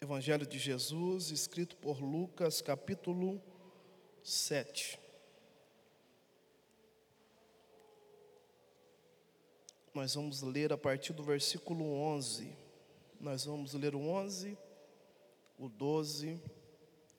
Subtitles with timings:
[0.00, 3.42] Evangelho de Jesus, escrito por Lucas, capítulo
[4.22, 4.96] 7.
[9.92, 12.56] Nós vamos ler a partir do versículo 11.
[13.20, 14.56] Nós vamos ler o 11,
[15.58, 16.40] o 12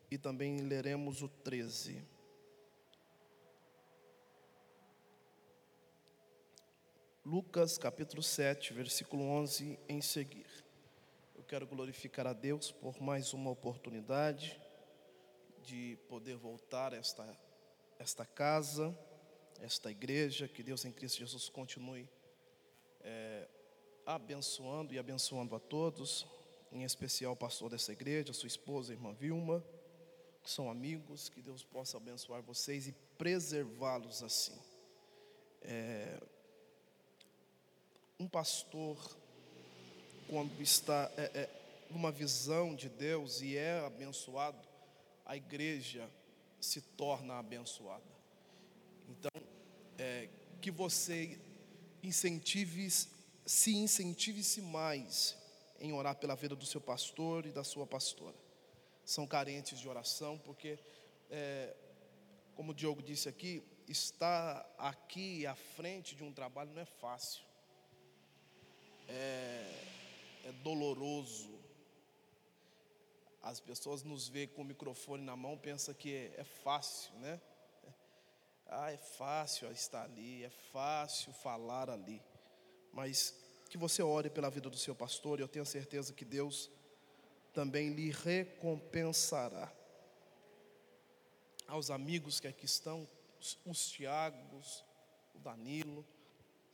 [0.10, 2.02] e também leremos o 13.
[7.26, 10.69] Lucas capítulo 7, versículo 11 em seguir.
[11.50, 14.62] Quero glorificar a Deus por mais uma oportunidade
[15.64, 17.26] de poder voltar a esta,
[17.98, 18.96] esta casa,
[19.60, 22.08] esta igreja, que Deus em Cristo Jesus continue
[23.02, 23.48] é,
[24.06, 26.28] abençoando e abençoando a todos,
[26.72, 29.66] em especial o pastor dessa igreja, sua esposa, a irmã Vilma,
[30.44, 34.62] que são amigos, que Deus possa abençoar vocês e preservá-los assim.
[35.64, 36.22] É,
[38.20, 39.18] um pastor,
[40.30, 41.50] quando está é, é,
[41.90, 44.58] numa visão de Deus e é abençoado,
[45.26, 46.10] a igreja
[46.60, 48.04] se torna abençoada.
[49.08, 49.42] Então,
[49.98, 50.30] é,
[50.62, 51.40] que você
[52.04, 52.90] incentive,
[53.46, 55.38] se incentive-se mais
[55.80, 58.36] em orar pela vida do seu pastor e da sua pastora.
[59.06, 60.78] São carentes de oração, porque,
[61.32, 61.76] é,
[62.56, 67.50] como o Diogo disse aqui, estar aqui à frente de um trabalho não é fácil
[69.10, 69.89] é,
[70.50, 71.60] é doloroso.
[73.42, 77.40] As pessoas nos veem com o microfone na mão, pensam que é, é fácil, né?
[78.68, 82.22] Ah, é fácil estar ali, é fácil falar ali.
[82.92, 83.34] Mas
[83.70, 86.70] que você ore pela vida do seu pastor, e eu tenho certeza que Deus
[87.54, 89.72] também lhe recompensará.
[91.68, 93.08] Aos amigos que aqui estão,
[93.40, 94.84] os, os Tiagos,
[95.34, 96.06] o Danilo,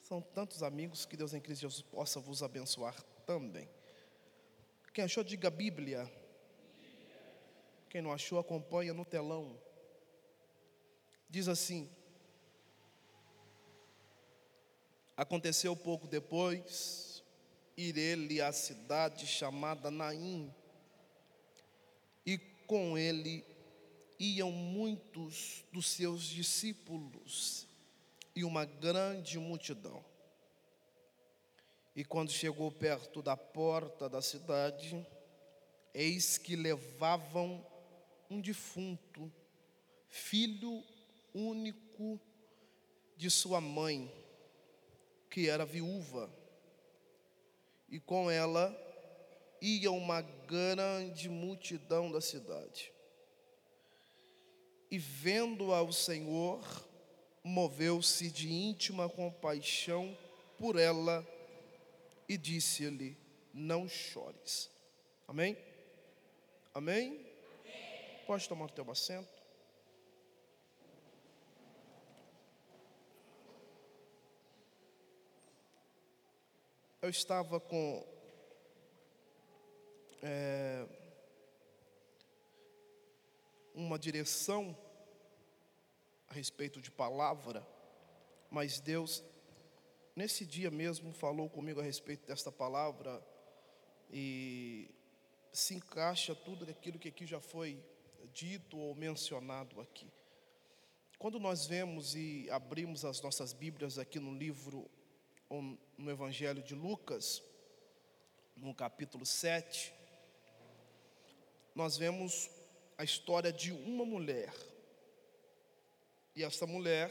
[0.02, 3.68] são tantos amigos que Deus em Cristo Jesus possa vos abençoar também.
[4.94, 6.09] Quem achou, diga Bíblia.
[7.90, 9.59] Quem não achou, acompanha no telão.
[11.30, 11.90] Diz assim:
[15.18, 17.24] Aconteceu pouco depois,
[17.75, 20.53] ir ele à cidade chamada Naim,
[22.25, 23.46] e com ele
[24.19, 27.68] iam muitos dos seus discípulos
[28.35, 30.03] e uma grande multidão.
[31.95, 35.06] E quando chegou perto da porta da cidade,
[35.94, 37.66] eis que levavam
[38.29, 39.31] um defunto,
[40.09, 40.84] filho
[41.34, 42.19] único
[43.16, 44.11] de sua mãe,
[45.29, 46.29] que era viúva,
[47.88, 48.75] e com ela
[49.61, 52.91] ia uma grande multidão da cidade.
[54.91, 56.61] E vendo ao Senhor,
[57.41, 60.17] moveu-se de íntima compaixão
[60.57, 61.25] por ela
[62.28, 63.18] e disse-lhe:
[63.53, 64.69] Não chores.
[65.28, 65.58] Amém?
[66.74, 67.25] Amém?
[68.25, 69.44] Pode tomar o teu assento.
[77.02, 78.03] Eu estava com
[80.24, 80.88] é,
[83.75, 84.75] uma direção
[86.28, 87.64] a respeito de palavra,
[88.50, 89.24] mas Deus,
[90.16, 93.22] nesse dia mesmo, falou comigo a respeito desta palavra
[94.09, 94.90] e
[95.52, 97.84] se encaixa tudo aquilo que aqui já foi
[98.34, 100.12] dito ou mencionado aqui.
[101.18, 104.90] Quando nós vemos e abrimos as nossas Bíblias aqui no livro,
[105.98, 107.42] no Evangelho de Lucas,
[108.56, 109.94] no capítulo 7,
[111.74, 112.50] nós vemos
[112.97, 114.53] a história de uma mulher
[116.36, 117.09] e essa mulher,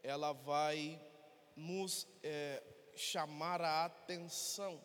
[0.00, 1.00] ela vai
[1.56, 2.62] nos é,
[2.94, 4.80] chamar a atenção.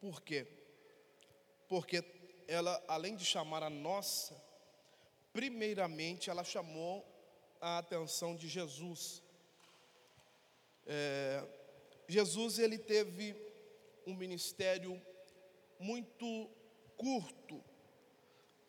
[0.00, 0.46] Por quê?
[1.68, 2.04] Porque
[2.46, 4.40] ela, além de chamar a nossa,
[5.32, 7.04] primeiramente ela chamou
[7.60, 9.22] a atenção de Jesus.
[10.86, 11.44] É,
[12.08, 13.34] Jesus ele teve
[14.06, 15.00] um ministério
[15.78, 16.48] muito
[16.96, 17.62] curto.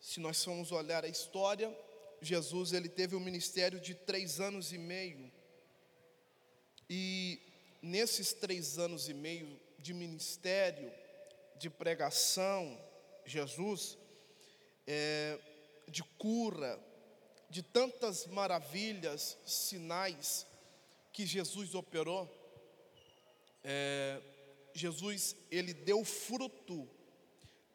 [0.00, 1.76] Se nós formos olhar a história,
[2.20, 5.27] Jesus ele teve um ministério de três anos e meio.
[6.88, 7.40] E
[7.82, 10.90] nesses três anos e meio de ministério,
[11.56, 12.78] de pregação,
[13.24, 13.98] Jesus,
[14.86, 15.38] é,
[15.86, 16.78] de cura,
[17.50, 20.46] de tantas maravilhas, sinais
[21.12, 22.28] que Jesus operou,
[23.64, 24.20] é,
[24.72, 26.88] Jesus ele deu fruto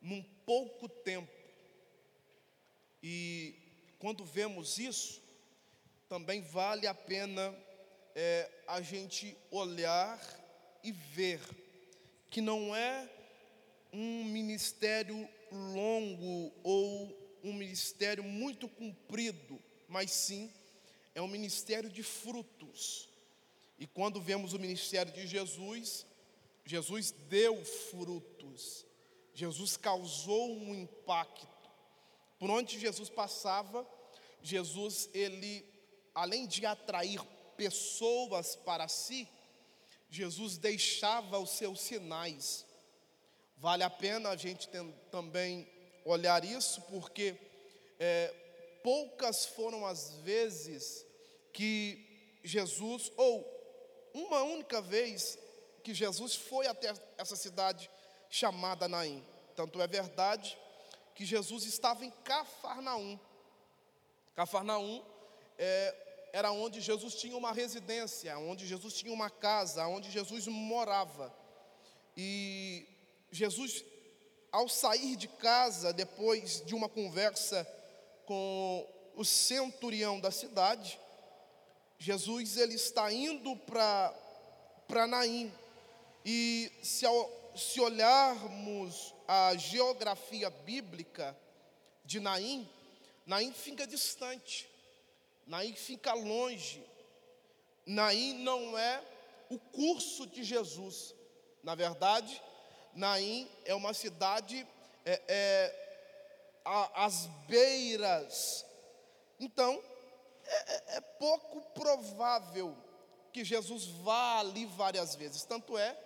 [0.01, 1.31] num pouco tempo.
[3.01, 3.55] E
[3.99, 5.21] quando vemos isso,
[6.07, 7.53] também vale a pena
[8.15, 10.19] é, a gente olhar
[10.83, 11.39] e ver
[12.29, 13.09] que não é
[13.91, 20.51] um ministério longo ou um ministério muito comprido, mas sim
[21.13, 23.09] é um ministério de frutos.
[23.77, 26.05] E quando vemos o ministério de Jesus,
[26.65, 28.85] Jesus deu frutos,
[29.33, 31.47] Jesus causou um impacto.
[32.39, 33.87] Por onde Jesus passava,
[34.41, 35.65] Jesus, ele,
[36.13, 37.19] além de atrair
[37.63, 39.27] pessoas para si,
[40.09, 42.65] Jesus deixava os seus sinais.
[43.57, 44.69] Vale a pena a gente
[45.09, 45.67] também
[46.03, 47.35] olhar isso, porque
[47.97, 48.33] é,
[48.83, 51.05] poucas foram as vezes
[51.53, 53.49] que Jesus, ou
[54.13, 55.39] uma única vez
[55.83, 57.89] que Jesus foi até essa cidade
[58.29, 59.25] chamada Naim.
[59.55, 60.57] Tanto é verdade
[61.15, 63.17] que Jesus estava em Cafarnaum.
[64.35, 65.01] Cafarnaum
[65.57, 71.31] é, era onde Jesus tinha uma residência, onde Jesus tinha uma casa, onde Jesus morava.
[72.17, 72.87] E
[73.31, 73.85] Jesus,
[74.51, 77.63] ao sair de casa, depois de uma conversa
[78.25, 80.99] com o centurião da cidade,
[81.99, 85.53] Jesus ele está indo para Naim.
[86.25, 87.05] E se,
[87.55, 91.37] se olharmos a geografia bíblica
[92.03, 92.67] de Naim,
[93.23, 94.72] Naim fica distante,
[95.45, 96.83] Naim fica longe,
[97.85, 99.03] Naim não é
[99.49, 101.13] o curso de Jesus.
[101.63, 102.41] Na verdade,
[102.93, 104.65] Naim é uma cidade
[105.05, 105.83] é, é,
[106.95, 108.65] às beiras.
[109.39, 109.81] Então,
[110.45, 112.75] é, é, é pouco provável
[113.31, 115.43] que Jesus vá ali várias vezes.
[115.43, 115.97] Tanto é,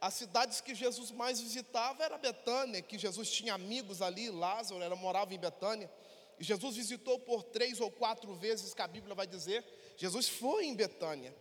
[0.00, 4.94] as cidades que Jesus mais visitava era Betânia, que Jesus tinha amigos ali, Lázaro era,
[4.94, 5.90] morava em Betânia.
[6.38, 9.64] E Jesus visitou por três ou quatro vezes, que a Bíblia vai dizer.
[9.96, 11.34] Jesus foi em Betânia,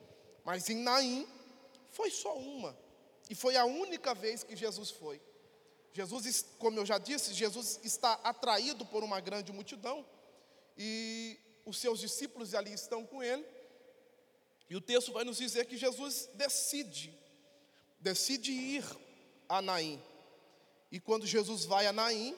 [0.43, 1.27] mas em Naim
[1.91, 2.77] foi só uma.
[3.29, 5.21] E foi a única vez que Jesus foi.
[5.93, 10.05] Jesus, como eu já disse, Jesus está atraído por uma grande multidão
[10.77, 13.45] e os seus discípulos ali estão com ele.
[14.69, 17.17] E o texto vai nos dizer que Jesus decide,
[17.99, 18.85] decide ir
[19.49, 20.01] a Naim.
[20.91, 22.37] E quando Jesus vai a Naim,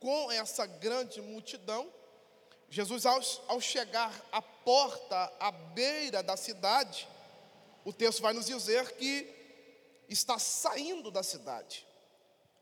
[0.00, 1.92] com essa grande multidão,
[2.70, 7.08] Jesus, ao, ao chegar à porta, à beira da cidade,
[7.84, 9.34] o texto vai nos dizer que
[10.08, 11.86] está saindo da cidade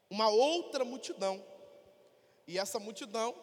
[0.09, 1.45] uma outra multidão.
[2.47, 3.35] E essa multidão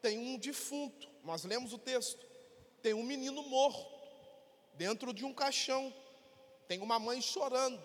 [0.00, 1.08] tem um defunto.
[1.22, 2.26] Nós lemos o texto.
[2.82, 3.86] Tem um menino morto
[4.74, 5.94] dentro de um caixão.
[6.66, 7.80] Tem uma mãe chorando.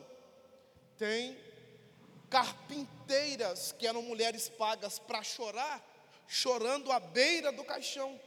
[0.98, 1.38] Tem
[2.30, 5.84] carpinteiras que eram mulheres pagas para chorar,
[6.28, 8.20] chorando à beira do caixão.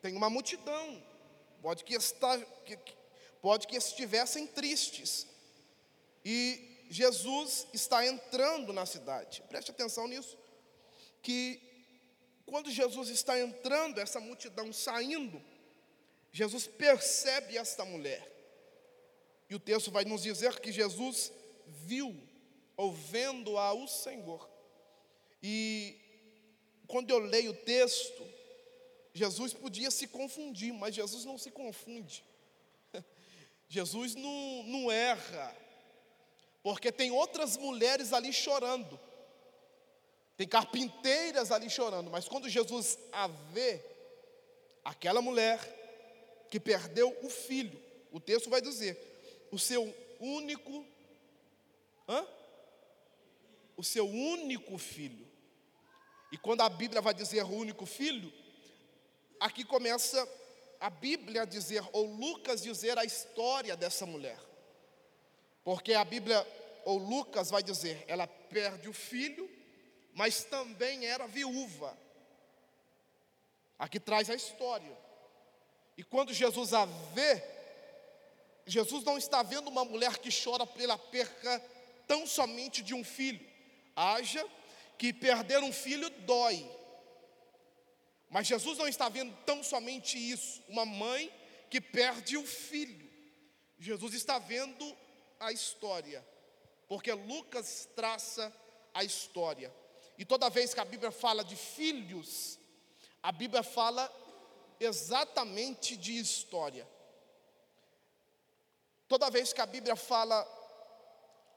[0.00, 1.02] Tem uma multidão.
[1.60, 2.40] Pode que, está,
[3.42, 5.26] pode que estivessem tristes.
[6.24, 9.42] E Jesus está entrando na cidade.
[9.48, 10.38] Preste atenção nisso.
[11.22, 11.60] Que
[12.46, 15.40] quando Jesus está entrando, essa multidão saindo,
[16.32, 18.26] Jesus percebe esta mulher.
[19.48, 21.32] E o texto vai nos dizer que Jesus
[21.66, 22.16] viu,
[22.80, 24.48] ouvendo-a o Senhor.
[25.42, 25.96] E
[26.86, 28.26] quando eu leio o texto,
[29.12, 32.24] Jesus podia se confundir, mas Jesus não se confunde.
[33.68, 35.56] Jesus não, não erra
[36.62, 39.00] porque tem outras mulheres ali chorando,
[40.36, 43.82] tem carpinteiras ali chorando, mas quando Jesus a vê,
[44.84, 45.58] aquela mulher
[46.50, 47.80] que perdeu o filho,
[48.12, 50.84] o texto vai dizer, o seu único,
[52.08, 52.26] hã?
[53.80, 55.26] O seu único filho.
[56.30, 58.30] E quando a Bíblia vai dizer o único filho,
[59.40, 60.28] aqui começa
[60.78, 64.38] a Bíblia a dizer, ou Lucas dizer a história dessa mulher.
[65.64, 66.46] Porque a Bíblia,
[66.84, 69.50] ou Lucas vai dizer, ela perde o filho,
[70.12, 71.96] mas também era viúva.
[73.78, 74.94] Aqui traz a história.
[75.96, 77.42] E quando Jesus a vê,
[78.66, 81.58] Jesus não está vendo uma mulher que chora pela perca
[82.06, 83.48] tão somente de um filho.
[84.00, 84.42] Haja
[84.96, 86.66] que perder um filho dói.
[88.30, 91.30] Mas Jesus não está vendo tão somente isso, uma mãe
[91.68, 93.10] que perde o filho.
[93.78, 94.96] Jesus está vendo
[95.38, 96.26] a história,
[96.88, 98.50] porque Lucas traça
[98.94, 99.74] a história.
[100.16, 102.58] E toda vez que a Bíblia fala de filhos,
[103.22, 104.10] a Bíblia fala
[104.78, 106.88] exatamente de história.
[109.08, 110.42] Toda vez que a Bíblia fala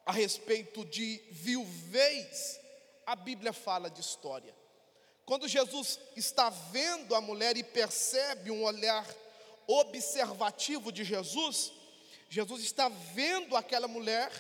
[0.05, 2.59] a respeito de viuvez,
[3.05, 4.53] a Bíblia fala de história.
[5.25, 9.07] Quando Jesus está vendo a mulher e percebe um olhar
[9.67, 11.71] observativo de Jesus,
[12.29, 14.31] Jesus está vendo aquela mulher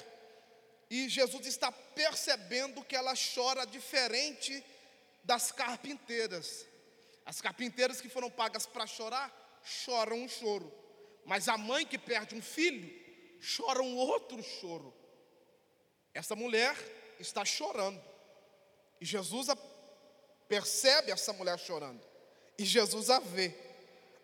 [0.93, 4.63] E Jesus está percebendo que ela chora diferente
[5.23, 6.67] das carpinteiras.
[7.25, 10.71] As carpinteiras que foram pagas para chorar, choram um choro.
[11.25, 12.87] Mas a mãe que perde um filho,
[13.57, 14.93] chora um outro choro.
[16.13, 16.75] Essa mulher
[17.19, 18.01] está chorando.
[19.01, 19.57] E Jesus a
[20.47, 22.01] percebe essa mulher chorando.
[22.57, 23.53] E Jesus a vê.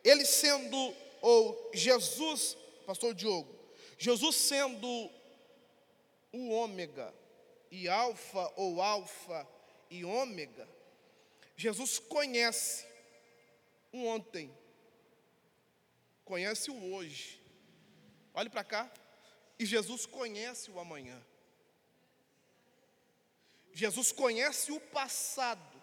[0.04, 2.56] Ele sendo, ou Jesus,
[2.86, 3.54] pastor Diogo,
[3.98, 4.88] Jesus sendo
[6.32, 7.14] o ômega
[7.72, 9.48] e alfa ou alfa
[9.90, 10.68] e ômega,
[11.58, 12.86] Jesus conhece
[13.92, 14.56] o ontem,
[16.24, 17.42] conhece o hoje.
[18.34, 18.90] Olhe para cá.
[19.58, 21.22] E Jesus conhece o amanhã.
[23.74, 25.80] Jesus conhece o passado.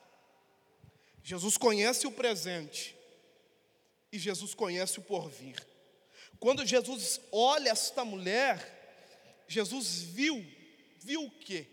[1.23, 2.97] Jesus conhece o presente.
[4.13, 5.57] E Jesus conhece o porvir.
[6.39, 10.45] Quando Jesus olha esta mulher, Jesus viu,
[11.01, 11.67] viu o quê?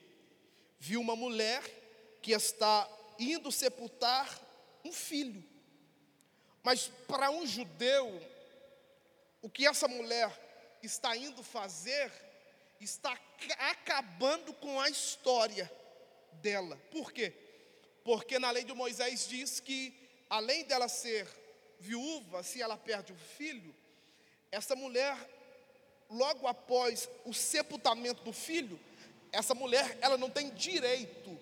[0.80, 1.62] Viu uma mulher
[2.22, 2.90] que está
[3.20, 4.28] indo sepultar
[4.84, 5.44] um filho.
[6.64, 8.22] Mas para um judeu,
[9.42, 10.32] o que essa mulher
[10.82, 12.12] está indo fazer
[12.80, 13.18] está
[13.60, 15.72] acabando com a história
[16.42, 16.78] dela.
[16.92, 17.34] Por quê?
[18.04, 19.94] Porque na lei de Moisés diz que,
[20.30, 21.28] além dela ser
[21.80, 23.74] viúva, se ela perde o filho,
[24.52, 25.18] essa mulher,
[26.10, 28.80] logo após o sepultamento do filho,
[29.32, 31.40] essa mulher, ela não tem direito.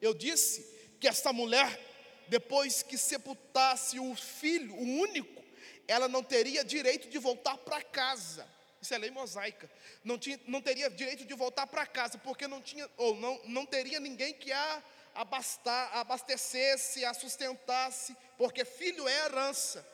[0.00, 0.62] Eu disse
[0.98, 1.80] que essa mulher,
[2.28, 5.42] depois que sepultasse o filho, o único,
[5.86, 8.46] ela não teria direito de voltar para casa.
[8.82, 9.70] Isso é lei mosaica.
[10.02, 13.64] Não, tinha, não teria direito de voltar para casa, porque não tinha, ou não, não
[13.64, 14.82] teria ninguém que a
[15.14, 19.86] abastar, abastecesse, a sustentasse, porque filho é herança.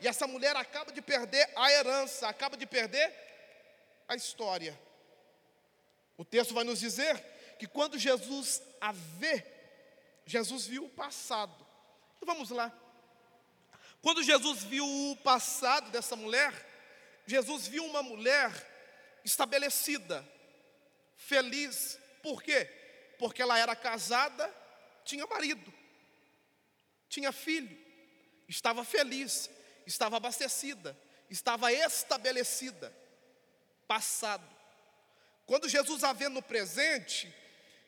[0.00, 3.12] E essa mulher acaba de perder a herança, acaba de perder
[4.08, 4.80] a história.
[6.16, 7.22] O texto vai nos dizer
[7.58, 9.44] que quando Jesus a vê,
[10.24, 11.54] Jesus viu o passado.
[12.16, 12.72] Então vamos lá.
[14.00, 16.69] Quando Jesus viu o passado dessa mulher,
[17.30, 18.50] Jesus viu uma mulher
[19.24, 20.26] estabelecida,
[21.16, 21.96] feliz.
[22.20, 22.68] Por quê?
[23.20, 24.52] Porque ela era casada,
[25.04, 25.72] tinha marido,
[27.08, 27.78] tinha filho,
[28.48, 29.48] estava feliz,
[29.86, 30.98] estava abastecida,
[31.30, 32.92] estava estabelecida.
[33.86, 34.46] Passado.
[35.46, 37.32] Quando Jesus a vê no presente,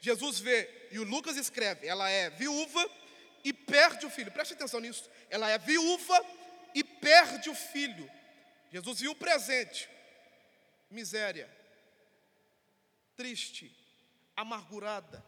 [0.01, 2.89] Jesus vê, e o Lucas escreve, ela é viúva
[3.43, 4.31] e perde o filho.
[4.31, 5.11] Preste atenção nisso.
[5.29, 6.25] Ela é viúva
[6.75, 8.09] e perde o filho.
[8.73, 9.87] Jesus viu o presente,
[10.91, 11.47] miséria,
[13.15, 13.71] triste,
[14.35, 15.23] amargurada.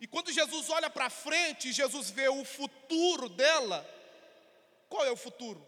[0.00, 3.84] E quando Jesus olha para frente, Jesus vê o futuro dela.
[4.88, 5.66] Qual é o futuro?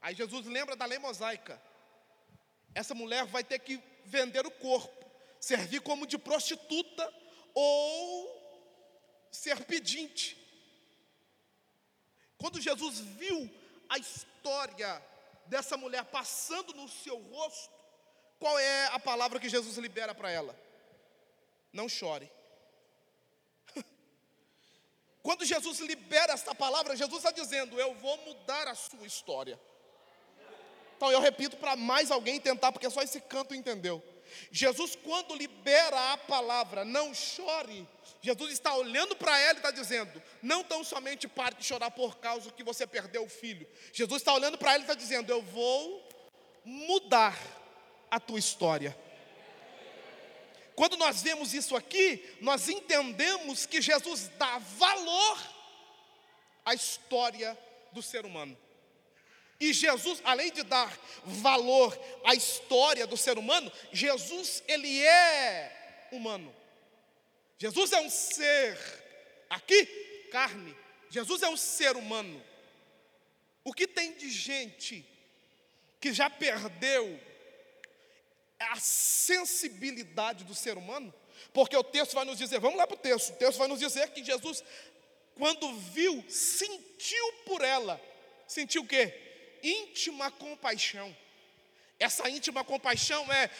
[0.00, 1.60] Aí Jesus lembra da lei mosaica.
[2.74, 5.04] Essa mulher vai ter que vender o corpo,
[5.38, 7.12] servir como de prostituta
[7.52, 10.34] ou ser pedinte.
[12.38, 13.50] Quando Jesus viu
[13.86, 15.02] a história
[15.48, 17.74] dessa mulher passando no seu rosto,
[18.38, 20.54] qual é a palavra que Jesus libera para ela?
[21.72, 22.30] Não chore.
[25.22, 29.58] Quando Jesus libera esta palavra, Jesus está dizendo: Eu vou mudar a sua história.
[30.96, 34.02] Então eu repito para mais alguém tentar, porque só esse canto entendeu.
[34.50, 37.86] Jesus, quando libera a palavra, não chore,
[38.20, 42.18] Jesus está olhando para ela e está dizendo: não tão somente pare de chorar por
[42.18, 43.66] causa que você perdeu o filho.
[43.92, 46.08] Jesus está olhando para ela e está dizendo: eu vou
[46.64, 47.38] mudar
[48.10, 48.96] a tua história.
[50.74, 55.38] Quando nós vemos isso aqui, nós entendemos que Jesus dá valor
[56.64, 57.58] à história
[57.92, 58.56] do ser humano.
[59.60, 66.54] E Jesus, além de dar valor à história do ser humano, Jesus, ele é humano.
[67.58, 68.78] Jesus é um ser,
[69.50, 69.84] aqui,
[70.30, 70.76] carne.
[71.10, 72.40] Jesus é um ser humano.
[73.64, 75.04] O que tem de gente
[76.00, 77.20] que já perdeu
[78.60, 81.12] a sensibilidade do ser humano?
[81.52, 83.80] Porque o texto vai nos dizer, vamos lá para o texto, o texto vai nos
[83.80, 84.62] dizer que Jesus,
[85.34, 88.00] quando viu, sentiu por ela.
[88.46, 89.27] Sentiu o quê?
[89.62, 91.16] Íntima compaixão.
[91.98, 93.50] Essa íntima compaixão é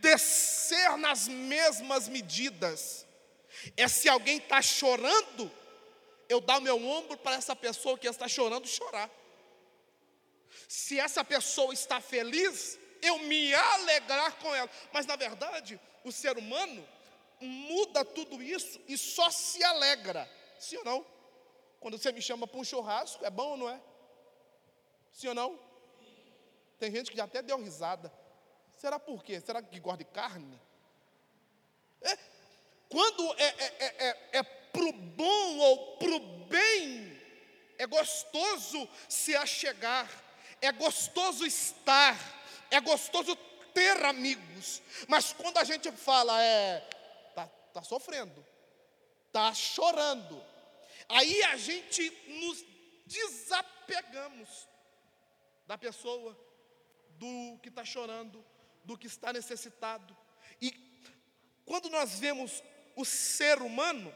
[0.00, 3.08] descer nas mesmas medidas
[3.76, 5.50] é se alguém está chorando,
[6.28, 9.10] eu dar o meu ombro para essa pessoa que está chorando chorar.
[10.68, 14.70] Se essa pessoa está feliz, eu me alegrar com ela.
[14.92, 16.86] Mas na verdade, o ser humano
[17.40, 20.28] muda tudo isso e só se alegra.
[20.58, 21.06] Sim ou não?
[21.80, 23.80] Quando você me chama para um churrasco, é bom ou não é?
[25.12, 25.58] Sim ou não?
[26.78, 28.12] Tem gente que até deu risada.
[28.76, 29.40] Será por quê?
[29.40, 30.60] Será que gosta de carne?
[32.00, 32.16] É,
[32.88, 37.20] Quando é, é, é, é, é pro bom ou pro bem,
[37.76, 40.08] é gostoso se achegar,
[40.60, 42.16] é gostoso estar,
[42.70, 43.36] é gostoso
[43.74, 44.80] ter amigos.
[45.08, 46.80] Mas quando a gente fala, é,
[47.34, 48.44] tá, tá sofrendo,
[49.32, 50.40] tá chorando,
[51.08, 52.64] aí a gente nos
[53.06, 54.68] desapegamos
[55.68, 56.34] da pessoa,
[57.10, 58.42] do que está chorando,
[58.82, 60.16] do que está necessitado.
[60.62, 60.72] E
[61.66, 62.62] quando nós vemos
[62.96, 64.12] o ser humano,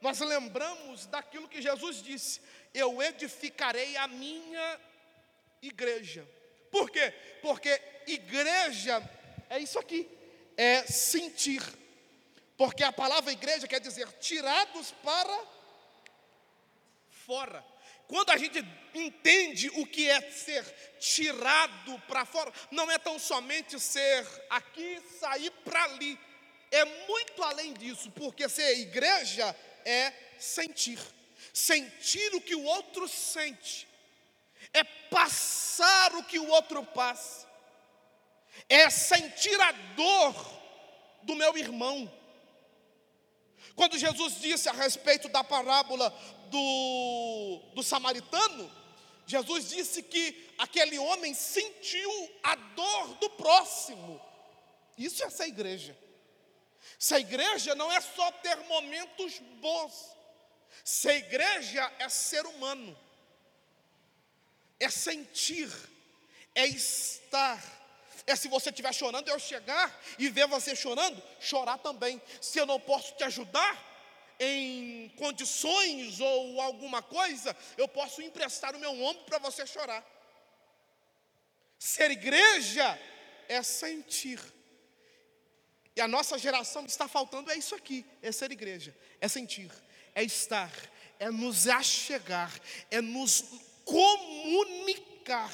[0.00, 2.40] nós lembramos daquilo que Jesus disse:
[2.72, 4.80] Eu edificarei a minha
[5.60, 6.26] igreja.
[6.70, 7.12] Por quê?
[7.42, 9.02] Porque igreja
[9.50, 10.08] é isso aqui,
[10.56, 11.62] é sentir.
[12.56, 15.44] Porque a palavra igreja quer dizer tirados para
[17.08, 17.73] fora.
[18.06, 20.64] Quando a gente entende o que é ser
[21.00, 26.18] tirado para fora, não é tão somente ser aqui, sair para ali.
[26.70, 30.98] É muito além disso, porque ser igreja é sentir.
[31.52, 33.86] Sentir o que o outro sente.
[34.72, 37.46] É passar o que o outro passa.
[38.68, 40.62] É sentir a dor
[41.22, 42.10] do meu irmão.
[43.74, 46.10] Quando Jesus disse a respeito da parábola
[46.50, 48.70] do, do samaritano,
[49.26, 54.20] Jesus disse que aquele homem sentiu a dor do próximo.
[54.98, 55.96] Isso é essa igreja.
[57.00, 60.14] Essa igreja não é só ter momentos bons.
[60.84, 62.96] Ser igreja é ser humano.
[64.78, 65.70] É sentir,
[66.54, 67.62] é estar.
[68.26, 72.20] É se você estiver chorando, eu chegar e ver você chorando, chorar também.
[72.40, 73.93] Se eu não posso te ajudar,
[74.38, 80.04] em condições ou alguma coisa, eu posso emprestar o meu ombro para você chorar.
[81.78, 82.98] Ser igreja
[83.48, 84.40] é sentir.
[85.96, 89.70] E a nossa geração está faltando é isso aqui: é ser igreja, é sentir,
[90.14, 90.72] é estar,
[91.18, 92.52] é nos achegar,
[92.90, 93.44] é nos
[93.84, 95.52] comunicar.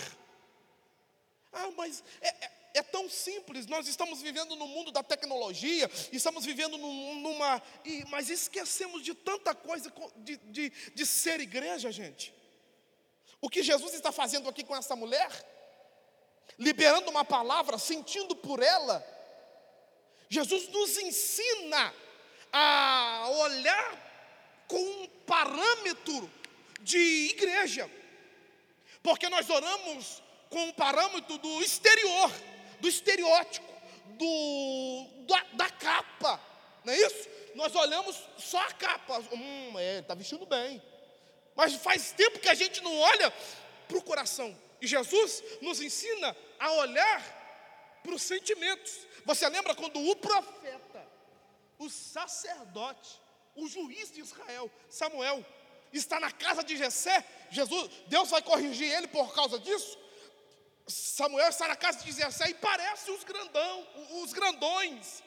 [1.53, 3.67] Ah, mas é, é é tão simples.
[3.67, 7.63] Nós estamos vivendo no mundo da tecnologia, estamos vivendo numa.
[8.09, 12.35] mas esquecemos de tanta coisa de, de, de ser igreja, gente.
[13.41, 15.31] O que Jesus está fazendo aqui com essa mulher,
[16.59, 19.05] liberando uma palavra, sentindo por ela,
[20.29, 21.95] Jesus nos ensina
[22.53, 26.31] a olhar com um parâmetro
[26.81, 27.91] de igreja,
[29.03, 32.31] porque nós oramos com um parâmetro do exterior
[32.81, 33.67] do estereótipo,
[34.17, 36.41] do, da, da capa,
[36.85, 37.29] não é isso?
[37.55, 40.83] Nós olhamos só a capa, hum, é, está vestindo bem.
[41.55, 43.31] Mas faz tempo que a gente não olha
[43.89, 44.57] para o coração.
[44.81, 49.07] E Jesus nos ensina a olhar para os sentimentos.
[49.25, 51.07] Você lembra quando o profeta,
[51.79, 53.21] o sacerdote,
[53.55, 55.45] o juiz de Israel, Samuel,
[55.93, 59.99] está na casa de Jessé, Jesus, Deus vai corrigir ele por causa disso?
[60.91, 63.87] Samuel está na casa de Jessé e parece os grandão,
[64.23, 65.23] os grandões,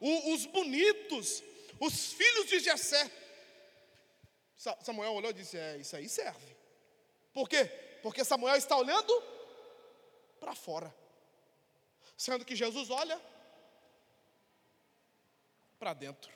[0.00, 1.42] os bonitos,
[1.80, 3.10] os filhos de Jessé.
[4.82, 6.56] Samuel olhou e disse: É, isso aí serve.
[7.32, 7.64] Por quê?
[8.02, 9.22] Porque Samuel está olhando
[10.40, 10.94] para fora.
[12.16, 13.20] Sendo que Jesus olha
[15.78, 16.32] para dentro.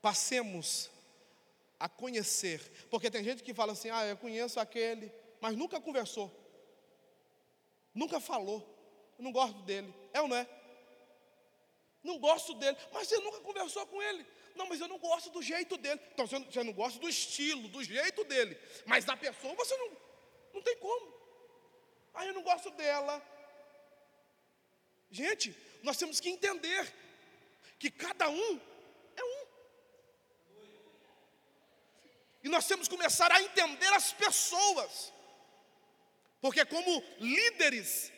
[0.00, 0.90] Passemos
[1.78, 6.45] a conhecer, porque tem gente que fala assim: ah, eu conheço aquele, mas nunca conversou.
[7.96, 8.60] Nunca falou.
[9.18, 9.92] Eu não gosto dele.
[10.12, 10.46] É ou não é?
[12.04, 12.76] Não gosto dele.
[12.92, 14.24] Mas você nunca conversou com ele.
[14.54, 15.98] Não, mas eu não gosto do jeito dele.
[16.12, 18.60] Então você não gosta do estilo, do jeito dele.
[18.84, 19.90] Mas da pessoa você não,
[20.52, 21.14] não tem como.
[22.12, 23.20] Ah, eu não gosto dela.
[25.10, 26.92] Gente, nós temos que entender
[27.78, 28.60] que cada um
[29.16, 29.46] é um.
[32.44, 35.15] E nós temos que começar a entender as pessoas.
[36.46, 38.12] Porque, como líderes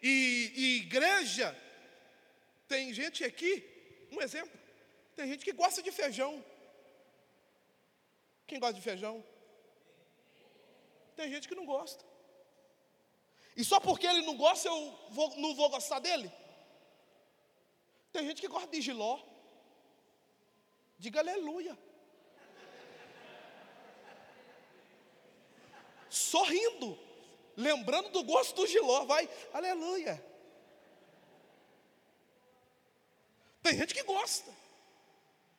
[0.00, 1.48] e, e igreja,
[2.68, 3.52] tem gente aqui,
[4.12, 4.56] um exemplo,
[5.16, 6.44] tem gente que gosta de feijão.
[8.46, 9.16] Quem gosta de feijão?
[11.16, 12.04] Tem gente que não gosta.
[13.56, 16.30] E só porque ele não gosta, eu vou, não vou gostar dele?
[18.12, 19.20] Tem gente que gosta de giló.
[21.00, 21.76] Diga aleluia.
[26.08, 27.10] Sorrindo
[27.62, 30.22] lembrando do gosto do giló, vai, aleluia.
[33.62, 34.50] Tem gente que gosta,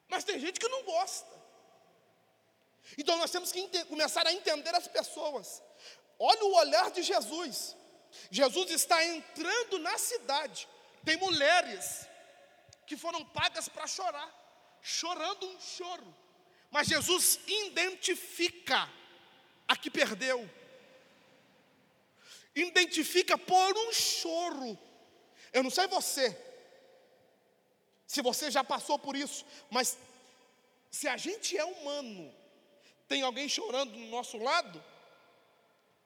[0.10, 1.32] mas tem gente que não gosta.
[2.98, 5.63] Então nós temos que começar a entender as pessoas.
[6.20, 7.76] Olha o olhar de Jesus.
[8.30, 10.68] Jesus está entrando na cidade.
[11.04, 12.08] Tem mulheres
[12.86, 14.30] que foram pagas para chorar.
[14.82, 16.16] chorando um choro.
[16.70, 18.89] Mas Jesus identifica
[19.68, 20.50] a que perdeu.
[22.56, 24.78] Identifica por um choro.
[25.52, 26.36] Eu não sei você,
[28.08, 29.98] se você já passou por isso, mas
[30.89, 32.34] se a gente é humano,
[33.08, 34.84] tem alguém chorando do nosso lado,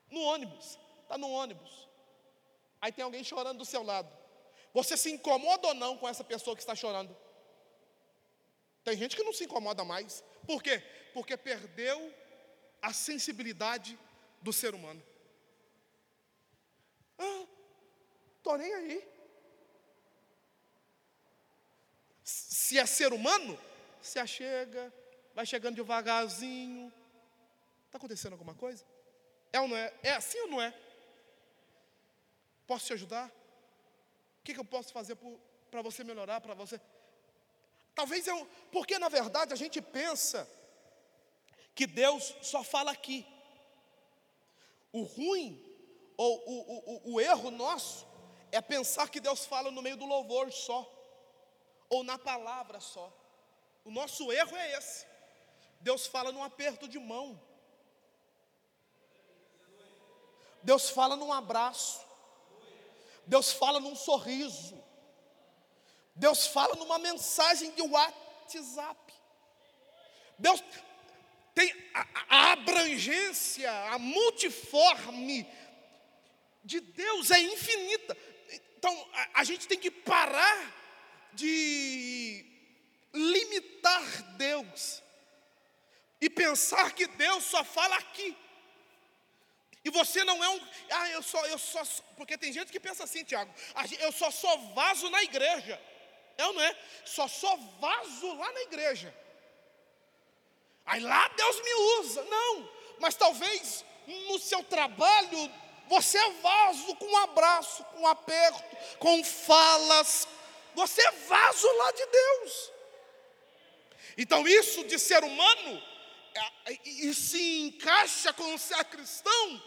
[0.10, 1.88] no ônibus, está no ônibus,
[2.82, 4.10] aí tem alguém chorando do seu lado,
[4.74, 7.16] você se incomoda ou não com essa pessoa que está chorando?
[8.84, 10.82] Tem gente que não se incomoda mais, por quê?
[11.14, 12.14] Porque perdeu
[12.82, 14.00] a sensibilidade
[14.42, 15.04] do ser humano.
[17.20, 17.48] Ah,
[18.58, 19.08] nem aí.
[22.24, 23.58] Se é ser humano,
[24.02, 24.94] se achega,
[25.34, 26.92] vai chegando devagarzinho.
[27.86, 28.86] Está acontecendo alguma coisa?
[29.52, 29.94] É ou não é?
[30.04, 30.74] É assim ou não é?
[32.66, 33.28] Posso te ajudar?
[33.30, 35.18] O que, que eu posso fazer
[35.72, 36.80] para você melhorar, para você?
[37.96, 40.48] Talvez eu, porque na verdade a gente pensa
[41.74, 43.26] que Deus só fala aqui.
[44.92, 45.67] O ruim,
[46.18, 48.06] ou o, o, o erro nosso,
[48.52, 50.92] é pensar que Deus fala no meio do louvor só,
[51.90, 53.14] ou na palavra só.
[53.86, 55.06] O nosso erro é esse.
[55.80, 57.40] Deus fala num aperto de mão.
[60.64, 62.06] Deus fala num abraço.
[63.26, 64.84] Deus fala num sorriso.
[66.16, 69.14] Deus fala numa mensagem de WhatsApp.
[70.38, 70.64] Deus
[71.54, 75.48] tem a, a abrangência, a multiforme
[76.68, 78.16] de Deus é infinita.
[78.78, 80.60] Então a, a gente tem que parar
[81.34, 82.46] de
[83.14, 84.04] limitar
[84.34, 85.02] Deus
[86.20, 88.36] e pensar que Deus só fala aqui.
[89.84, 90.60] E você não é um.
[90.92, 91.82] Ah, eu só, eu só.
[92.18, 93.54] Porque tem gente que pensa assim, Tiago.
[94.00, 95.82] Eu só sou vaso na igreja.
[96.38, 96.78] É ou não é?
[97.06, 99.16] Só sou vaso lá na igreja.
[100.86, 102.24] Aí lá Deus me usa.
[102.26, 103.86] Não, mas talvez
[104.28, 105.52] no seu trabalho
[105.88, 108.64] você é vaso com abraço, com aperto,
[109.00, 110.28] com falas.
[110.76, 112.72] Você é vaso lá de Deus.
[114.18, 115.84] Então isso de ser humano
[116.66, 119.64] é, e se encaixa com ser cristão,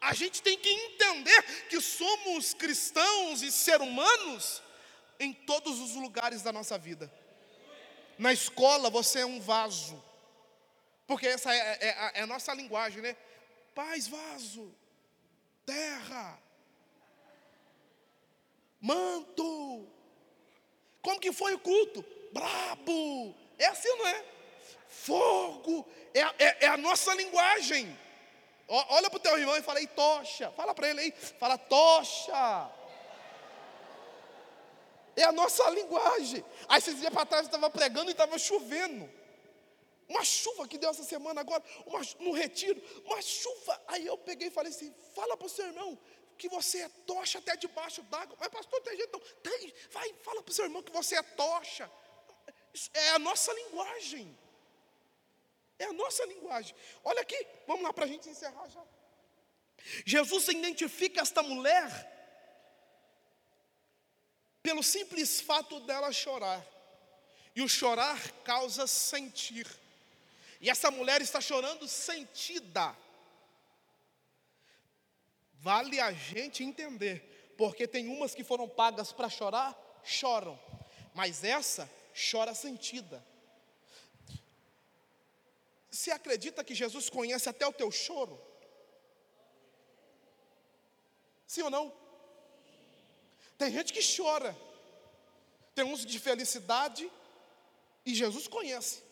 [0.00, 4.62] a gente tem que entender que somos cristãos e ser humanos
[5.18, 7.12] em todos os lugares da nossa vida.
[8.18, 10.02] Na escola você é um vaso,
[11.06, 13.16] porque essa é, é, é, é a nossa linguagem, né?
[13.74, 14.74] Paz, vaso,
[15.66, 16.38] terra,
[18.80, 19.86] manto.
[21.02, 22.04] Como que foi o culto?
[22.32, 23.34] Brabo.
[23.58, 24.24] É assim, não é?
[24.88, 25.86] Fogo.
[26.14, 27.96] É, é, é a nossa linguagem.
[28.68, 30.50] Olha para o teu irmão e fala aí, tocha.
[30.52, 32.70] Fala para ele aí, fala tocha.
[35.14, 36.44] É a nossa linguagem.
[36.68, 39.08] Aí esses dias para trás eu estava pregando e estava chovendo.
[40.08, 43.82] Uma chuva que deu essa semana agora, uma, no retiro, uma chuva.
[43.88, 45.98] Aí eu peguei e falei assim: fala para o seu irmão
[46.38, 48.36] que você é tocha até debaixo d'água.
[48.38, 49.20] Mas pastor, tem jeito não.
[49.42, 51.90] Tem, vai, fala para o seu irmão que você é tocha.
[52.72, 54.38] Isso é a nossa linguagem.
[55.78, 56.74] É a nossa linguagem.
[57.04, 58.82] Olha aqui, vamos lá para a gente encerrar já.
[60.04, 61.88] Jesus identifica esta mulher
[64.62, 66.64] pelo simples fato dela chorar.
[67.54, 69.66] E o chorar causa sentir.
[70.60, 72.96] E essa mulher está chorando sentida.
[75.54, 80.58] Vale a gente entender, porque tem umas que foram pagas para chorar, choram,
[81.14, 81.90] mas essa
[82.30, 83.24] chora sentida.
[85.90, 88.40] Você acredita que Jesus conhece até o teu choro?
[91.46, 91.92] Sim ou não?
[93.56, 94.54] Tem gente que chora,
[95.74, 97.10] tem uns de felicidade,
[98.04, 99.02] e Jesus conhece,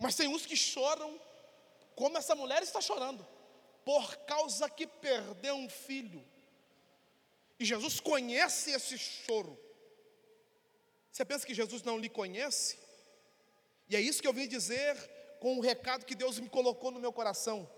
[0.00, 1.20] mas tem uns que choram,
[1.94, 3.26] como essa mulher está chorando,
[3.84, 6.24] por causa que perdeu um filho,
[7.58, 9.58] e Jesus conhece esse choro.
[11.10, 12.78] Você pensa que Jesus não lhe conhece?
[13.88, 14.94] E é isso que eu vim dizer
[15.40, 17.68] com o recado que Deus me colocou no meu coração.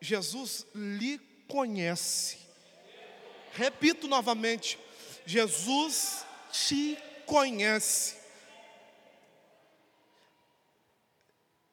[0.00, 2.38] Jesus lhe conhece.
[3.52, 4.78] Repito novamente,
[5.24, 8.17] Jesus te conhece.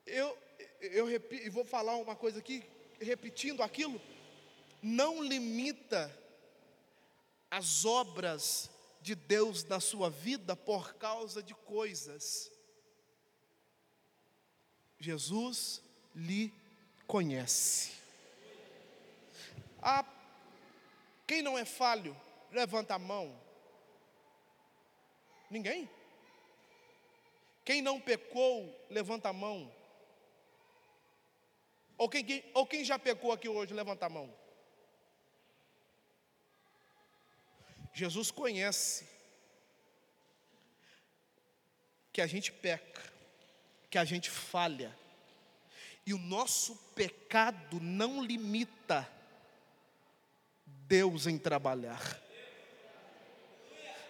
[0.05, 0.37] Eu,
[0.79, 2.63] eu repito, vou falar uma coisa aqui,
[2.99, 3.99] repetindo aquilo,
[4.81, 6.15] não limita
[7.49, 8.69] as obras
[9.01, 12.51] de Deus na sua vida por causa de coisas.
[14.99, 15.81] Jesus
[16.15, 16.53] lhe
[17.07, 17.91] conhece.
[19.81, 20.05] Ah,
[21.27, 22.15] quem não é falho,
[22.51, 23.39] levanta a mão.
[25.49, 25.89] Ninguém?
[27.63, 29.71] Quem não pecou, levanta a mão.
[31.97, 34.33] Ou quem, quem, ou quem já pecou aqui hoje, levanta a mão.
[37.93, 39.07] Jesus conhece
[42.11, 43.01] que a gente peca,
[43.89, 44.97] que a gente falha,
[46.05, 49.09] e o nosso pecado não limita
[50.65, 52.21] Deus em trabalhar.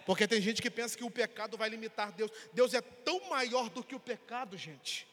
[0.04, 2.30] Porque tem gente que pensa que o pecado vai limitar Deus.
[2.52, 5.06] Deus é tão maior do que o pecado, gente.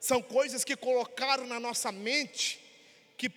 [0.00, 2.58] São coisas que colocaram na nossa mente
[3.18, 3.30] que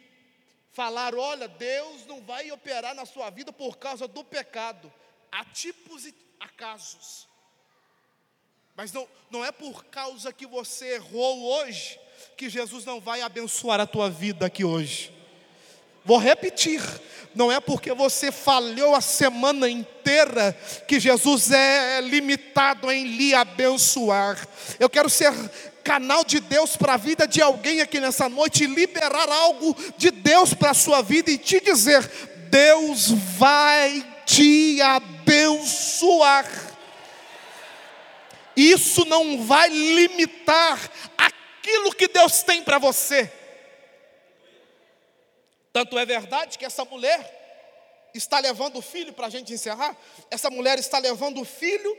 [0.71, 4.91] falaram: olha, Deus não vai operar na sua vida por causa do pecado.
[5.29, 7.27] Há tipos e acasos.
[8.75, 11.99] Mas não, não é por causa que você errou hoje
[12.37, 15.11] que Jesus não vai abençoar a tua vida aqui hoje.
[16.05, 16.81] Vou repetir,
[17.33, 24.47] não é porque você falhou a semana inteira que Jesus é limitado em lhe abençoar.
[24.79, 25.33] Eu quero ser
[25.83, 30.53] canal de Deus para a vida de alguém aqui nessa noite, liberar algo de Deus
[30.53, 32.09] para a sua vida e te dizer:
[32.49, 36.45] Deus vai te abençoar.
[38.55, 40.79] Isso não vai limitar
[41.17, 43.31] aquilo que Deus tem para você.
[45.73, 47.41] Tanto é verdade que essa mulher
[48.13, 49.97] está levando o filho, para a gente encerrar,
[50.29, 51.97] essa mulher está levando o filho,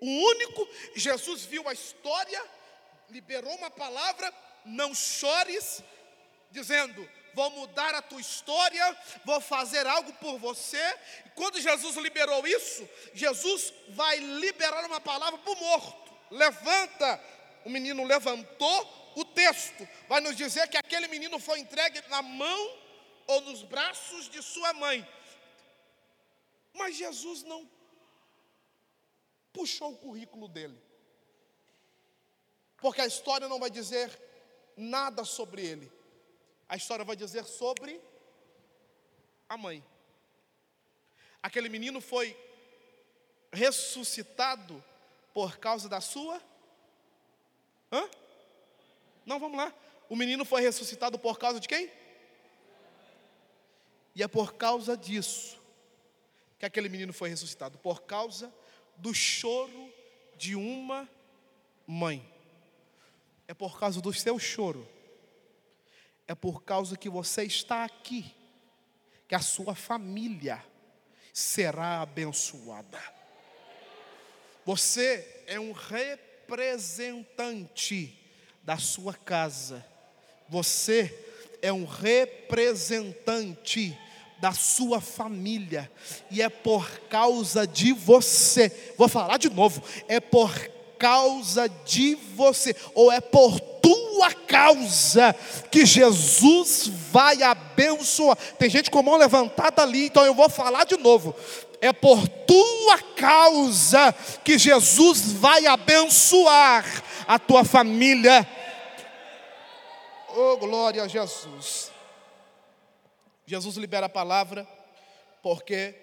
[0.00, 2.42] o único, Jesus viu a história,
[3.10, 4.32] liberou uma palavra,
[4.64, 5.82] não chores,
[6.50, 10.82] dizendo: Vou mudar a tua história, vou fazer algo por você.
[11.34, 17.20] Quando Jesus liberou isso, Jesus vai liberar uma palavra para o morto: Levanta.
[17.64, 22.78] O menino levantou, o texto vai nos dizer que aquele menino foi entregue na mão
[23.26, 25.06] ou nos braços de sua mãe.
[26.72, 27.68] Mas Jesus não
[29.52, 30.80] puxou o currículo dele.
[32.76, 34.08] Porque a história não vai dizer
[34.76, 35.92] nada sobre ele.
[36.68, 38.00] A história vai dizer sobre
[39.48, 39.84] a mãe.
[41.42, 42.36] Aquele menino foi
[43.52, 44.84] ressuscitado
[45.34, 46.40] por causa da sua.
[47.90, 48.08] Hã?
[49.28, 49.72] Não, vamos lá.
[50.08, 51.92] O menino foi ressuscitado por causa de quem?
[54.14, 55.58] E é por causa disso
[56.58, 58.50] que aquele menino foi ressuscitado por causa
[58.96, 59.92] do choro
[60.34, 61.06] de uma
[61.86, 62.26] mãe.
[63.46, 64.88] É por causa do seu choro.
[66.26, 68.34] É por causa que você está aqui
[69.28, 70.64] que a sua família
[71.34, 72.98] será abençoada.
[74.64, 78.27] Você é um representante
[78.68, 79.82] da sua casa.
[80.46, 81.18] Você
[81.62, 83.98] é um representante
[84.38, 85.90] da sua família,
[86.30, 90.52] e é por causa de você, vou falar de novo, é por
[90.98, 95.34] causa de você, ou é por tua causa,
[95.70, 98.36] que Jesus vai abençoar.
[98.58, 101.34] Tem gente com a mão levantada ali, então eu vou falar de novo.
[101.80, 106.84] É por tua causa que Jesus vai abençoar
[107.26, 108.57] a tua família.
[110.40, 111.90] Oh, glória a Jesus.
[113.44, 114.64] Jesus libera a palavra
[115.42, 115.96] porque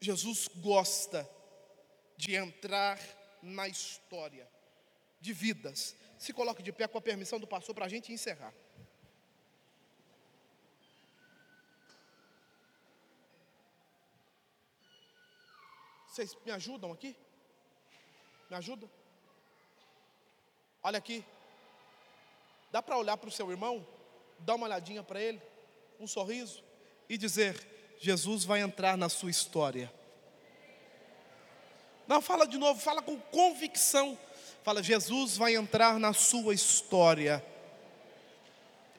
[0.00, 1.28] Jesus gosta
[2.16, 2.98] de entrar
[3.42, 4.48] na história
[5.20, 5.94] de vidas.
[6.18, 8.54] Se coloque de pé com a permissão do pastor para a gente encerrar.
[16.08, 17.14] Vocês me ajudam aqui?
[18.48, 18.90] Me ajudam?
[20.82, 21.22] Olha aqui.
[22.70, 23.86] Dá para olhar para o seu irmão?
[24.38, 25.40] Dar uma olhadinha para ele?
[26.00, 26.64] um sorriso
[27.08, 29.92] e dizer: Jesus vai entrar na sua história.
[32.08, 34.18] Não, fala de novo, fala com convicção.
[34.62, 37.44] Fala, Jesus vai entrar na sua história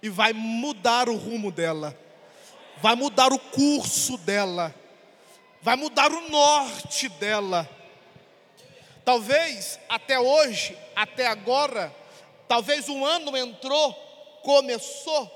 [0.01, 1.95] e vai mudar o rumo dela,
[2.77, 4.73] vai mudar o curso dela,
[5.61, 7.69] vai mudar o norte dela.
[9.05, 11.93] Talvez até hoje, até agora,
[12.51, 13.93] talvez um ano entrou,
[14.43, 15.31] começou,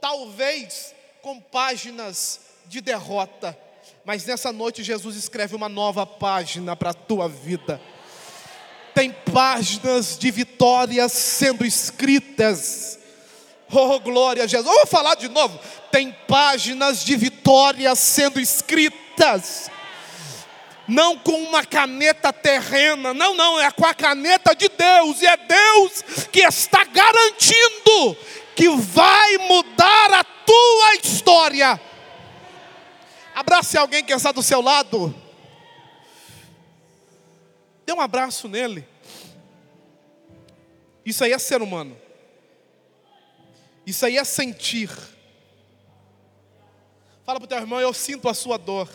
[0.00, 3.54] talvez com páginas de derrota,
[4.02, 7.78] mas nessa noite Jesus escreve uma nova página para a tua vida.
[8.94, 12.98] Tem páginas de vitórias sendo escritas.
[13.70, 14.66] Oh, glória a Jesus.
[14.74, 15.60] Vamos falar de novo.
[15.92, 19.70] Tem páginas de vitórias sendo escritas.
[20.86, 25.36] Não com uma caneta terrena, não, não, é com a caneta de Deus, e é
[25.36, 28.16] Deus que está garantindo
[28.54, 31.80] que vai mudar a tua história.
[33.34, 35.14] Abrace alguém que está do seu lado.
[37.84, 38.86] Dê um abraço nele.
[41.04, 41.96] Isso aí é ser humano.
[43.86, 44.88] Isso aí é sentir.
[47.24, 48.88] Fala para o teu irmão, eu sinto a sua dor.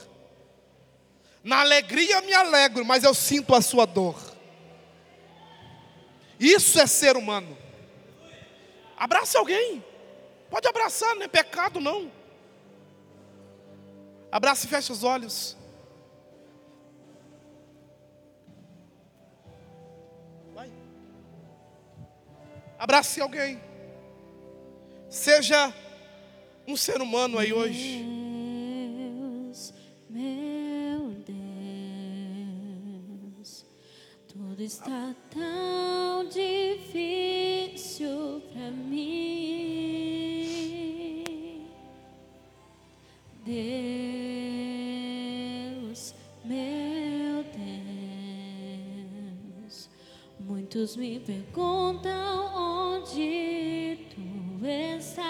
[1.43, 4.15] Na alegria me alegro, mas eu sinto a sua dor.
[6.39, 7.57] Isso é ser humano.
[8.97, 9.83] Abrace alguém.
[10.49, 12.11] Pode abraçar, não é pecado não.
[14.31, 15.57] Abraça e fecha os olhos.
[20.53, 20.69] Vai.
[22.77, 23.61] Abrace alguém.
[25.09, 25.73] Seja
[26.67, 28.18] um ser humano aí hoje.
[34.69, 38.13] Está tão difícil
[38.53, 39.65] para mim.
[43.43, 43.63] Deus,
[46.45, 47.43] meu
[49.65, 49.89] Deus,
[50.39, 54.21] muitos me perguntam onde tu
[54.67, 55.25] estás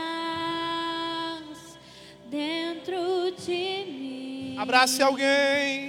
[2.30, 4.58] dentro de mim.
[4.58, 5.88] Abrace alguém.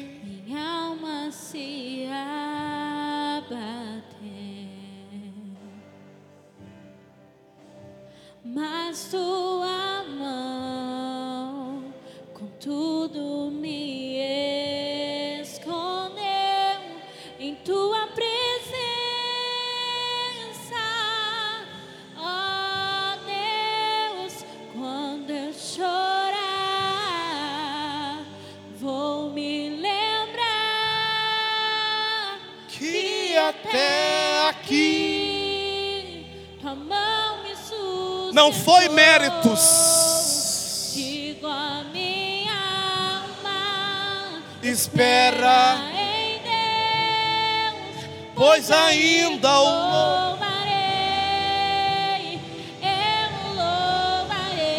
[9.11, 11.83] Mas tua mão
[12.33, 14.19] com tudo me
[15.41, 16.21] escondeu
[17.39, 18.31] em tua presença,
[22.17, 26.39] ó Deus, quando eu chorar,
[28.77, 30.41] vou me lembrar
[32.69, 36.27] Que até aqui
[36.61, 37.30] tua mão.
[38.41, 39.61] Não foi méritos.
[40.95, 42.55] Digo a minha
[43.21, 50.81] alma, Espera, em Deus, pois ainda o louvarei,
[52.81, 54.73] eu louvarei.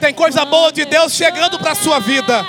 [0.00, 2.44] Tem coisa boa de Deus chegando para a sua vida.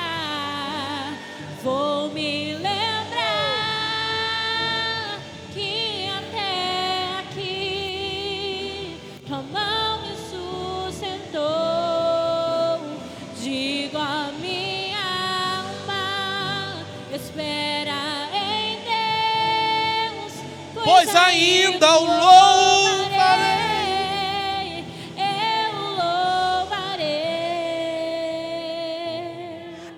[20.95, 23.65] Pois ainda o louvarei.
[25.17, 27.05] Eu louvarei.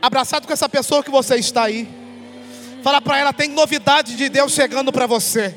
[0.01, 1.87] Abraçado com essa pessoa que você está aí.
[2.81, 5.55] Fala para ela, tem novidade de Deus chegando para você.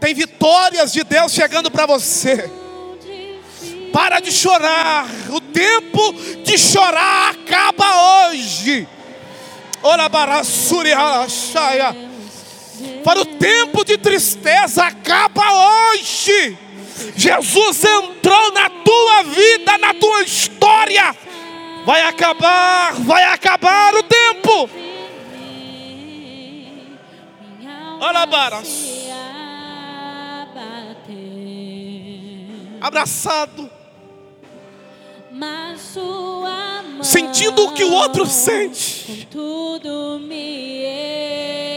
[0.00, 2.50] Tem vitórias de Deus chegando para você.
[3.92, 5.06] Para de chorar.
[5.30, 8.88] O tempo de chorar acaba hoje.
[9.84, 12.13] Ora barassuri halashaya.
[13.04, 15.42] Para o tempo de tristeza acaba
[15.92, 16.56] hoje.
[17.14, 21.14] Jesus entrou na tua vida, na tua história.
[21.84, 24.70] Vai acabar, vai acabar o tempo.
[28.00, 28.94] Alabaras.
[32.80, 33.70] Abraçado,
[37.02, 39.26] sentindo o que o outro sente.
[39.30, 41.73] tudo me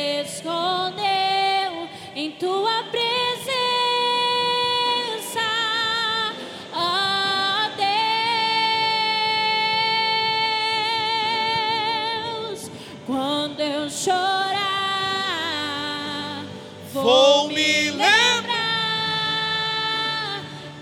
[17.03, 18.07] Vou me lembrar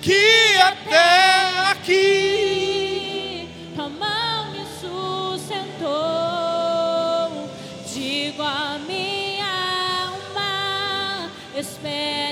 [0.01, 5.89] Que até aqui tua mão me sustentou.
[7.93, 9.45] Digo a minha
[10.07, 12.24] alma, espera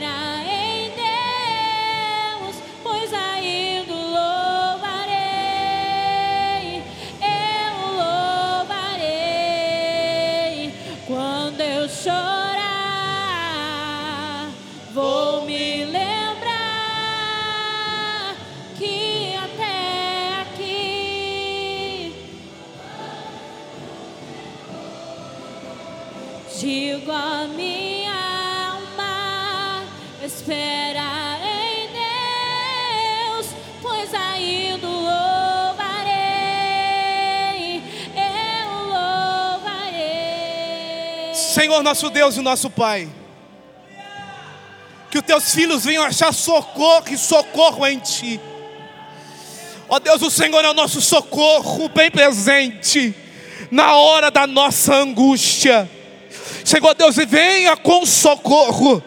[41.64, 43.08] Senhor nosso Deus e nosso Pai,
[45.10, 48.38] que os teus filhos venham achar socorro e socorro em Ti.
[49.88, 53.16] Ó Deus, o Senhor é o nosso socorro bem presente
[53.72, 55.90] na hora da nossa angústia.
[56.66, 59.02] Senhor Deus, e venha com socorro,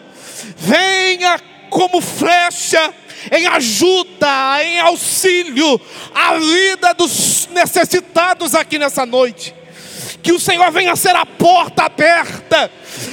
[0.57, 1.39] venha
[1.69, 2.91] como flecha
[3.31, 5.79] em ajuda, em auxílio
[6.11, 9.53] à vida dos necessitados aqui nessa noite.
[10.27, 12.69] Que o Senhor venha ser a porta aberta,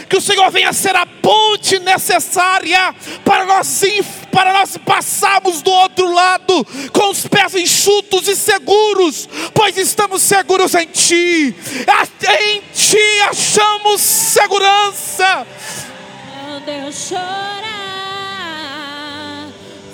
[0.08, 2.92] que o Senhor venha ser a ponte necessária
[3.24, 3.82] para nós,
[4.32, 10.74] para nós passarmos do outro lado com os pés enxutos e seguros, pois estamos seguros
[10.74, 11.54] em Ti,
[12.42, 15.46] em Ti achamos segurança.
[16.48, 17.62] Quando eu chorar,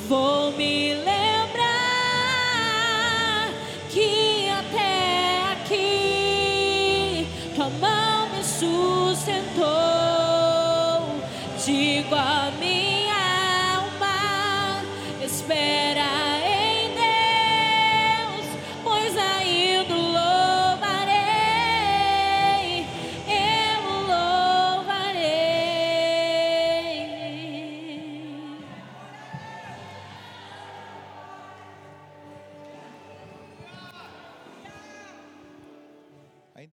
[0.08, 1.19] vou me lembrar